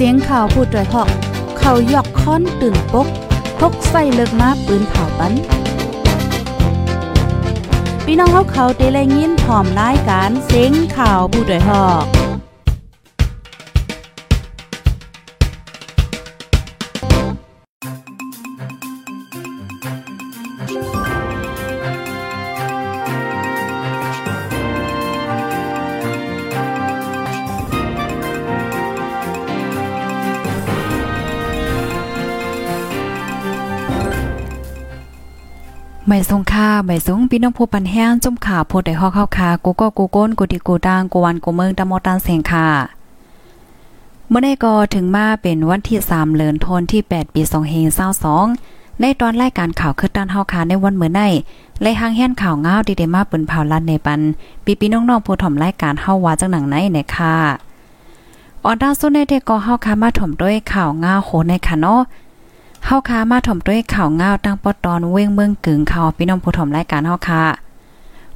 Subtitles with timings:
[0.00, 1.08] เสียงข่าวพูดด้วยหอก
[1.58, 3.06] เขายอกค้อนตื่นปก
[3.58, 5.32] พกใส่เลิกมาปืนเผาปัน
[8.04, 12.04] พี่น้องเขาเขาเตะแลยินผอมรายการเสียงข่าวผู้ด้วยหอก
[36.10, 42.68] ไม่ทรงค่าไม่ทรงพี่น้องผู้ปันแห้งจุ่มขาโพดได้ฮอกเข้าคากูก็กูก้นกูติกูดังกูวันกูเมืองตะมอตันเสียงค่ะ
[44.28, 47.86] เมื่อได้ก็ถึงมาเป็นวันที่3เลือนทนที่ 8 ปี2เฮง
[48.44, 51.20] 22ในตอนรายการข่าวคือด้านเฮาคาในวันเมื่อใน
[51.80, 54.20] เลยหางแห่นข่าวง้าวดีเดมาปิ้นเผาลันในปัน
[54.64, 57.34] ปีปีน้องๆผู้ถ่อมรายการเฮาว่าจังหนังไหนในค่ะ
[58.64, 62.00] ออนดาสุดในเทก็เฮาคามาถ่อมด้วยข่าวง้าวโหในค่ะเนาะ
[62.90, 67.44] เฮาคามาถ่อมด้วยข่าวง้าวตั้งปอตอนเว้งเมืองกึ่งข่าวพี่น้องผู้ถ่อมรายการเฮาค่ะ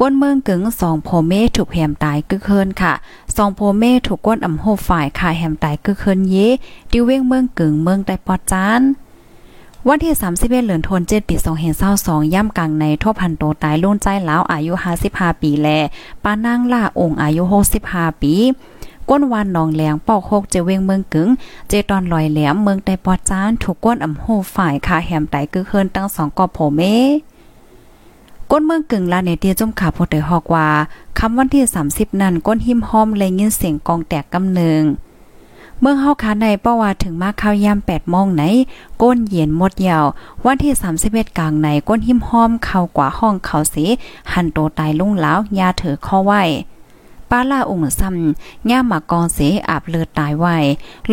[0.00, 2.92] ก้นเมืองกึ่งสองโพเมถูกแหมตายกึกเคินค่ะ
[3.36, 6.36] สองโพเมถูกก้นอำโหฝ่ายค่ะแหมตายกึกเคินเย
[6.92, 8.82] ดิเว้งเมืองกึ่งเมืองไต้ปอจาน
[9.88, 11.36] วันที่ 31เหลือนทน7ปี
[11.84, 14.72] 2522ย่ำกลางในทบพันโตตายลุ่นใจแล้วอายุ
[15.08, 15.68] 55ปีแล
[16.24, 17.42] ปานางล่าองค์อายุ
[17.82, 18.34] 65ปี
[19.10, 21.28] ก้นวานหนองแหลงปอกโคกเจเวงเมืองกึง
[21.68, 24.24] เจตอนลอยแหลมเมืองไตปอจานถูกก้นอำโห
[24.54, 26.80] ฝ่ายคาแหมไตกึเคินตั้งสองกอบโผเม
[28.50, 30.68] ก้นเมืองกึ่งลาเนเตียจุ่มขาโพดได้ฮอกว่า
[31.18, 34.82] คำวันที่ 30 นั้นก้นหิมห้อมเลยยินเสียงกองแตกกำเนึง
[35.80, 38.42] เมืองเฮาคาในป้าว่าถึงมาข้าวยาม8โมงไหน
[39.02, 40.04] ก้นเย็นหมดยาว
[40.44, 40.72] วันที่
[41.06, 43.84] 31 กลางในก้นหิมห้อมเข้ากว่าห้องเขาสี
[44.32, 46.42] หันโตตายลุ่งแล้วยาเถือข้อไว้
[47.36, 50.56] ป้าล่าองค์ซ้ำย่ามากองเสอาบเลือดตายไว้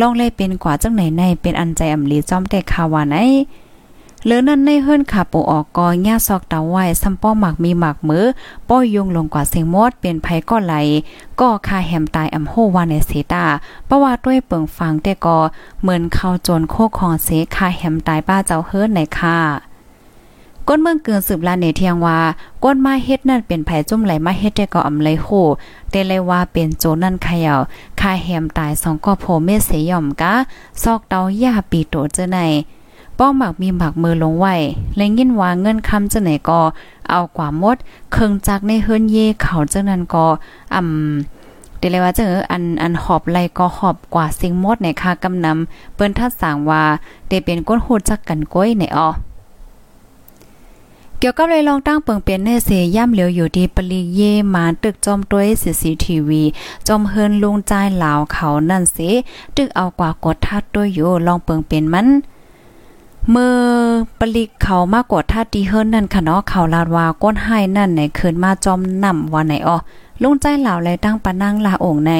[0.00, 3.16] ลองเลยเป็นกว่าจังไหนในเป็นอันใจอำลีจอมแต่ขาวว่าไหน
[4.24, 8.24] เหลือนั้นในเฮิรนขาปูออกกอย่าซอกตาไว้ซ้ำป้อหมักมีหมักมือ
[8.68, 10.74] ป้อยยุงลงกว่าเสียงมดเป็นภัยก็ไหล
[11.40, 13.44] ก็คาแหมตายอำโหวาในเสตา
[13.86, 15.38] เพราะว่าด้วยเปิงฟังแต่ก็
[15.80, 19.71] เหมือนเข้าโจนโคของเสคาแหมตายป้าเจ้าเฮิรนในค่ะ
[20.68, 22.18] ก้นเมืองเกินสืบลาเนเทียงว่า
[22.64, 25.28] ก้นมาเฮ็ดนั่นเป็นไผจุ่มไหลมาเฮ็ดได้ก็อำเลยโห
[25.90, 27.54] แต่เลยว่าเป็นโจนั่นขยา
[28.00, 30.32] คาแฮมตายสองก็โพเมเสย่อมกะ
[30.82, 32.38] ซอกเตาย่าปีโตเจอใน
[33.18, 34.54] ป้อหมักมีหมักมือลงไว้
[34.96, 36.60] และยินว่าเงินคำจะไหนก็
[37.08, 37.76] เอากว่ามด
[38.12, 40.26] เครื่องจักในเฮือนเย่เขาเจ้านั้นก็
[40.74, 46.82] อ่ำเดลยว่าเจออันอันหอบไหลก็หอบกว่าสิ่งมดในค่ากำนำเปิ้นทัดสางว่า
[47.28, 49.08] ได้เป็นก้นโหดจักกันก้อยในอ้อ
[51.22, 54.20] เกี่ยวกับเลยลองตั้งเปิงเป็นเนเสย่ำเหลียวอยู่ดีปลีเย
[54.54, 56.42] มาตึกจอมตัวซีสีทีวี
[56.86, 58.96] จอมเฮินลุงใจเหลาเขานั่นเส
[59.56, 62.08] ตึกเอากว่ากดทัดด้วยอยู่ลองเปิงเป็นมัน
[63.30, 63.56] เมื่อ
[64.20, 69.76] ปลิกเขามากกว่าท่าดีเฮิรนนั่นค่ะเนาะเขาลาดว่าก้นให้นั่นในคืนมาจอมนำว่าไหนอ้อ
[70.22, 72.12] ลุงใจเหล่าและตั้งปานั่งลาองใน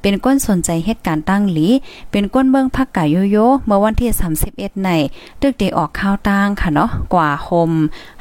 [0.00, 1.68] เป็นก้นสนใจเหตุการณ์ตั้งหลี
[2.10, 4.10] เป็นก้นเบิ่งพักกาโยโยเมื่อวันที่
[4.46, 4.90] 31 ใน
[5.40, 7.72] ตึกเดออกข้าวตั้งค่ะเนาะกว่าโฮม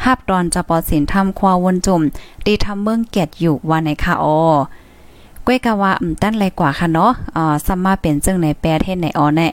[0.03, 2.01] ฮับตอนจะปอสินทำควาวนจุ่ม
[2.45, 4.39] ดีทำเมืองเกียดอยู่ว่าไหนค่ะอ้อ
[5.45, 9.49] ก้วยกะว่าอืมตั้นไรกว่าค่ะเนาะอ่าซัมมาเป็นจึงในแปรเทศในอ้อแน่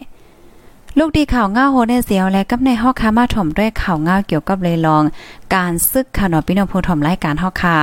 [1.01, 5.03] ลูกดีข่าวง่าโฮเนเสียวและกับในฮอคคามาถ่อมด้วยข่าวง่าเกี่ยวกับเลยลอง
[5.55, 7.77] การซึกข่าวหนอพี่น้องผู้ถ่อมรายการฮอกคา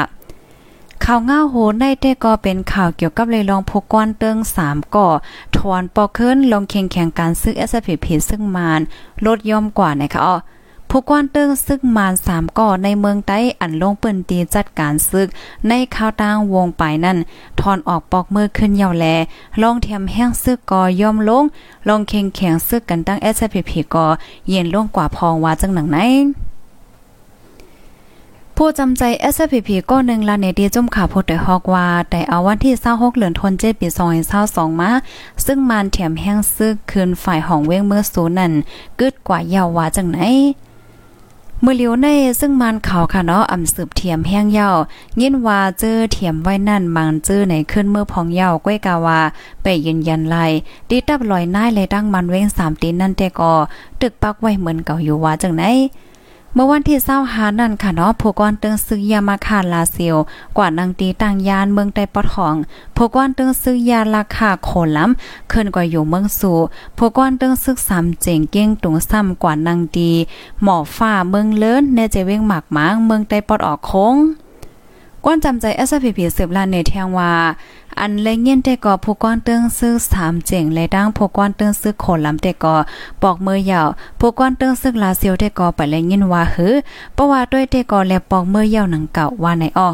[1.05, 5.09] ข่าวง่าโหได้แต่ก็เป็นข่าวเกี่ยวกับเลยลองพกก้อนเติง3ก่อ
[5.55, 8.81] ทวนปอเคินลงแข่งแข่งการซื้อ SPP ซึ่งมาน
[9.25, 10.35] ลดย่อมกว่านะคะอ๋อ
[10.95, 15.27] ผู้กวนเติงซึกมานสามก่อในเมืองใต้อันลงเปิ้นตีจัดการซึก
[15.67, 17.17] ในข้าวตางวงไปนั่น
[17.59, 19.05] ถอนออกปอกมือขึ้นยาวแล
[19.61, 21.43] ลองเทียมแห้งซึกก่อย่อมลง
[21.87, 24.05] ลองเข่งแข็งซึกกันตั้ง SPP ก่อ
[24.49, 25.97] เย็นลงกว่าพองว่าจังหนังไหน
[28.57, 29.03] ผู้จำใจ
[29.33, 33.87] SPP ก็หนึ่งลาเนดีจุ่มขาพดได้ฮอกว่า แต่เอาวันที่26เหลือนทน7ปี
[34.33, 34.91] 2022มา
[35.45, 38.53] ซึ่งมันแถมแห้งซึกคืนฝ่ายของเว้งเมื่อศูนั่น
[38.99, 40.19] กึดกว่าเยาวว่าจังไหน
[41.65, 42.07] เมื่อเลียวใน
[42.39, 44.69] ซึ่งมันเขาค่ะเนาะอำสืบเทียมแห้งเย้า
[45.21, 49.19] ยินว่าเจอเทียมไว้นั่นมังเจอในขึ้นเมื่อพองเย้าก้วยกาวา
[49.63, 50.45] ไปยืนยันไล่
[50.89, 53.53] ดีตับลอยน่าเลยดั้งมันเว้งสามตีนนั่นแต่ก็
[54.01, 55.63] ตึกปักไว้เหมือนเก่าอยู่ว่าจังไหน
[56.55, 60.17] เมื่อวันที่เศร้าหานั่นค่ะเนาะผู้กอนตึงซื้อยามาคาลาเซียว
[60.57, 62.55] กว่านางตีต่างยานเมืองใต้ปอดของ
[62.95, 66.57] ผู้กอนตึงซื้อยาราคาโคล้ำเคินกว่าอยู่เมืองสู่
[66.97, 70.11] ผู้กอนตึงซึกสามเจ๋งเก้งตุงซ้ำกว่านางดี
[70.63, 74.15] หมอฟ้าเมืองเลินในเจเวงหมากหมางเมืองใต้ปอดออกโค้ง
[75.25, 77.31] ก้อนจำใจ SPP สืบลานในเทีงว่า
[77.99, 82.75] อันเลงเงี้ยนแต่ก็ผู้ก้อนเตื้องซื้อสามเจ๋งและดังผู้ก้อนเตื้องซื้อโขนลำแต่ก็
[83.21, 83.87] ปอกมือยาว
[84.19, 86.73] ผู้ก้อนเตื้องซื้อลาเซียวแต่ก็ไปเลงเงี้ยนว่าหือ
[87.13, 89.89] เพราะว่าด้วยแต่ก็และปอกมือยาวหนังเก่าว่าในอ้อ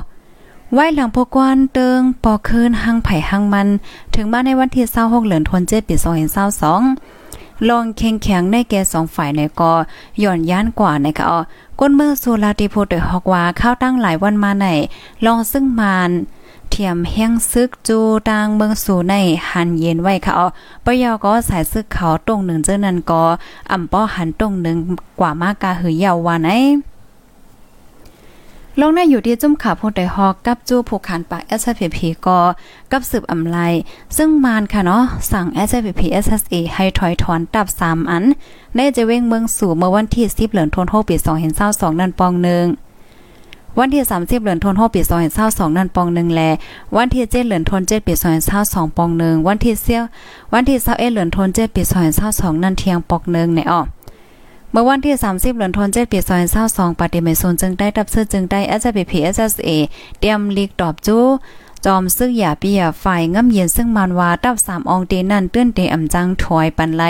[0.74, 3.68] ไว้หลังพกวนเติงปอคืนหังไผ่หังมัน
[4.16, 5.96] ถึงมาในวันที่26เหลือนทนเจ็ดปี
[6.62, 7.19] 2022
[7.68, 9.74] ลองเข่งแข็งในแก่สองฝ่ายในก็
[10.24, 11.38] ย่อนย่านกว่าในก็
[11.80, 14.68] ก้นเมือสูลาติโพดฮอกว่าเข้าตั้งหลายวันมาใน
[15.26, 16.12] ลองซึ่งมาน
[16.70, 19.16] เทียมแห้งซึกจูดางเมืองสู่ใน
[19.50, 20.48] หันเย็นไว้ค่ะอ๋อ
[20.86, 23.24] ปยอก็สายซึกเขาตรงหนึ่งเจ้านั้นก็
[23.72, 24.78] อ่ำป้อหันตรงหนึ่ง
[25.20, 26.52] กว่ามากกาหือยาววานไอ
[28.82, 32.40] ลงในอยู่ที่จุ่มขาผู้ใดฮอกกับจู้ผูกขันปาก SPP ก็
[32.92, 33.58] กับสืบอำไล
[34.18, 38.24] ซึ่งมานค่ะเนาะสั่ง SPP SSA ให้ถอยถอนตับ 3 อัน
[38.76, 41.16] ในจะเว้งเมืองสู่เมื่อวันที่10เหลือนธันวาคมปี
[41.58, 42.66] 2022นั่นปองหนึ่ง
[43.80, 45.02] วันที่ 30 เหลือนธันวาคมปี
[45.40, 46.42] 2022นั่นปองหนึ่งแล
[46.98, 48.14] วันที่7เหลือนธันวาคมปี
[48.56, 50.04] 2022ปองหนึ่งวันที่เสียว
[50.54, 51.82] วันที่21เหลือนธันวาคมปี
[52.24, 53.82] 2022นั่นเทียงปอกหนึ่งในอ้อ
[54.72, 56.20] เมื่อวันที่ 30เดือนธันวาคมปี
[56.60, 59.70] 2022ปฏิเมโซนจึงได้รับซื้อจึงได้ SPP SSA
[60.20, 61.24] เตรียมลีกตอบจู้
[61.86, 67.04] จอมซึกหยาเปียฝ่ายง่ำเย็นซึ่งมันว่าตับสามองเตนั่นเตื้นเตอำจังถอยปันไล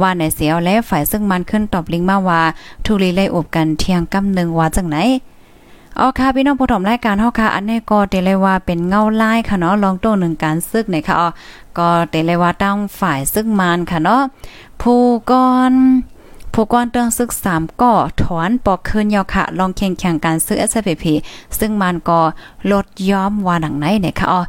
[0.00, 2.42] ว่าในเสียวและฝ่ายซึ่งมันขึ้นตอบลิงมาว่า
[2.84, 4.96] ทุลีไลอบกันเที่ยงกำนึงว่าจังไหน
[5.98, 11.28] อ๋อค่ะพี่น้องผู้ชมรายการเฮาค่ะอันนี้ก็เตเลยว่าเป็นเงาลายค่ะเนาะลองโตหนึ่งการซึกในค่ะอ๋อ
[11.78, 14.22] ก็เตเลยว่าตั้งฝ่ายซึ่งมันค่ะเนาะ
[14.82, 15.74] ผู้ก่อน
[16.56, 17.92] ผู้กวนเตืองซึกสามก็
[18.22, 21.04] ถอนปอกคืนยาวค่ะ ลองแข่งแข่งการซื้อ SPP
[21.58, 22.20] ซึ่งมันก็
[22.70, 24.40] ลดย้อมว่าหนังไหนเนี่ยค่ะอ๋อ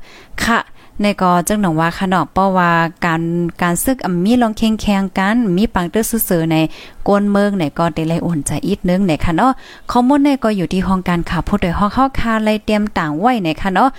[0.44, 0.60] ค่ะ
[1.02, 2.72] ในก็จังหนองว่าขนอกเพราะว่า
[3.06, 3.22] การ
[3.62, 6.56] การซึกอมีลองเข่งแข่งกัน มีปังเตอร์ซื่อใน
[7.08, 9.52] กวนเมืองในก็ได้เลยอุ่นใจอีกนึงในค่ะเนาะ
[9.92, 13.90] ข้อมูลในก็อยู่ที่ห้องการข่าวผู้โดยห้องเข้าคาเลยเตรียมต่างไว้ในค่ะเนาะ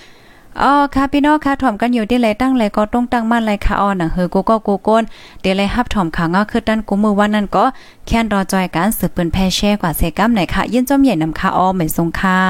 [0.63, 5.03] อ๋อค่ะพี่น้องค่ะถ่อมกันอยู่ที่ไรตั้งไรก็ต้องตั้งมั่นไรค่ะอ๋อหนังเฮอกูก็กูโกน
[5.41, 7.65] เดี๋ยวไรฮับถ่อมข่าวงาคือด้านกูมือวันนั้นก็
[8.07, 12.41] แค่นรอจอยการสืบปืนแพ่แช่กว่าเซกัมไหนค่ะยินจอมใหญ่นำค่ะอ๋อเหมือนทรงค่ะ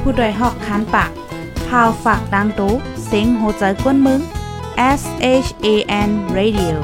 [0.00, 1.10] ผู้ดยหอกคานปาก
[1.66, 2.72] พาวฝากดังตู้
[3.06, 4.20] เซ็งโหใจกวนมึง
[5.00, 5.02] S
[5.44, 5.66] H A
[6.08, 6.76] N Radio